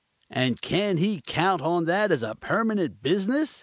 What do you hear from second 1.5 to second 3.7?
on that as a permanent business?"